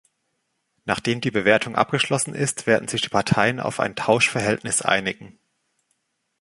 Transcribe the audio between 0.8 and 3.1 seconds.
Nachdem die Bewertung abgeschlossen ist, werden sich die